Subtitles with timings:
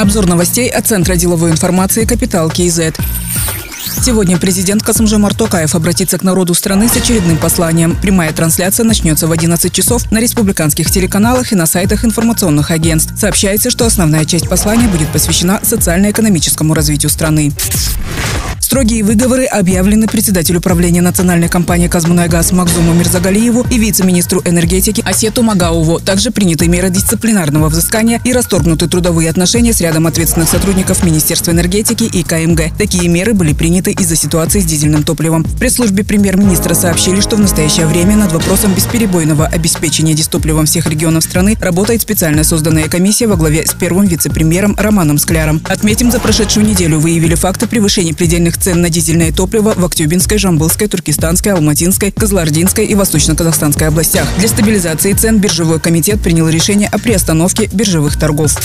[0.00, 2.80] Обзор новостей от Центра деловой информации «Капитал КИЗ».
[4.02, 7.94] Сегодня президент Касымжамар Токаев обратится к народу страны с очередным посланием.
[8.00, 13.12] Прямая трансляция начнется в 11 часов на республиканских телеканалах и на сайтах информационных агентств.
[13.18, 17.52] Сообщается, что основная часть послания будет посвящена социально-экономическому развитию страны.
[18.70, 25.98] Строгие выговоры объявлены председателю правления национальной компании «Казмунайгаз» Макзуму Мирзагалиеву и вице-министру энергетики Асету Магауву.
[25.98, 32.04] Также приняты меры дисциплинарного взыскания и расторгнуты трудовые отношения с рядом ответственных сотрудников Министерства энергетики
[32.04, 32.72] и КМГ.
[32.78, 35.42] Такие меры были приняты из-за ситуации с дизельным топливом.
[35.42, 41.24] В пресс-службе премьер-министра сообщили, что в настоящее время над вопросом бесперебойного обеспечения дистопливом всех регионов
[41.24, 45.60] страны работает специально созданная комиссия во главе с первым вице-премьером Романом Скляром.
[45.68, 50.88] Отметим, за прошедшую неделю выявили факты превышения предельных цен на дизельное топливо в Актюбинской, Жамбылской,
[50.88, 54.26] Туркестанской, Алматинской, Козлардинской и Восточно-Казахстанской областях.
[54.38, 58.56] Для стабилизации цен биржевой комитет принял решение о приостановке биржевых торгов.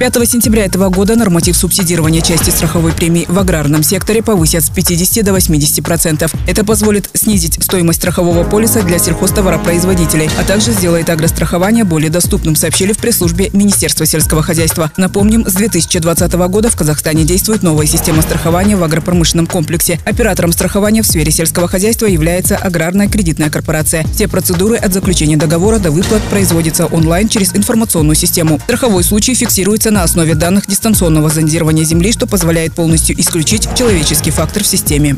[0.00, 5.22] 5 сентября этого года норматив субсидирования части страховой премии в аграрном секторе повысят с 50
[5.22, 6.32] до 80 процентов.
[6.46, 12.94] Это позволит снизить стоимость страхового полиса для сельхозтоваропроизводителей, а также сделает агрострахование более доступным, сообщили
[12.94, 14.90] в пресс-службе Министерства сельского хозяйства.
[14.96, 20.00] Напомним, с 2020 года в Казахстане действует новая система страхования в агропромышленном комплексе.
[20.06, 24.06] Оператором страхования в сфере сельского хозяйства является аграрная кредитная корпорация.
[24.14, 28.58] Все процедуры от заключения договора до выплат производятся онлайн через информационную систему.
[28.64, 34.62] Страховой случай фиксируется на основе данных дистанционного зондирования Земли, что позволяет полностью исключить человеческий фактор
[34.62, 35.16] в системе.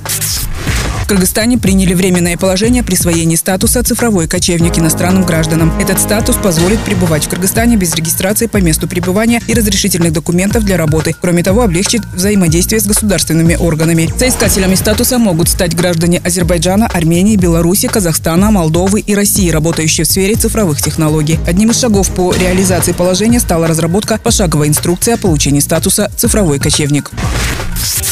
[1.13, 5.71] Кыргызстане приняли временное положение о присвоении статуса «цифровой кочевник» иностранным гражданам.
[5.79, 10.79] Этот статус позволит пребывать в Кыргызстане без регистрации по месту пребывания и разрешительных документов для
[10.79, 11.15] работы.
[11.21, 14.09] Кроме того, облегчит взаимодействие с государственными органами.
[14.17, 20.35] Соискателями статуса могут стать граждане Азербайджана, Армении, Беларуси, Казахстана, Молдовы и России, работающие в сфере
[20.35, 21.39] цифровых технологий.
[21.47, 27.11] Одним из шагов по реализации положения стала разработка пошаговой инструкции о получении статуса «цифровой кочевник».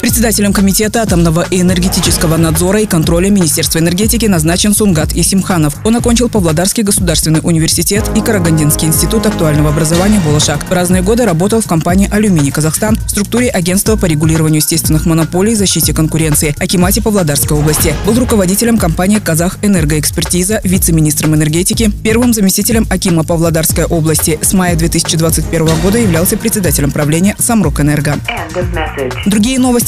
[0.00, 5.74] Председателем Комитета атомного и энергетического надзора и контроля Министерства энергетики назначен Сунгат Исимханов.
[5.84, 10.64] Он окончил Павлодарский государственный университет и Карагандинский институт актуального образования «Болошак».
[10.64, 15.52] В разные годы работал в компании «Алюминий Казахстан» в структуре агентства по регулированию естественных монополий
[15.52, 17.94] и защите конкуренции Акимате Павлодарской области.
[18.06, 24.39] Был руководителем компании «Казах Энергоэкспертиза», вице-министром энергетики, первым заместителем Акима Павлодарской области.
[24.40, 28.18] С мая 2021 года являлся председателем правления «Самрук Энерго».
[29.27, 29.58] Другие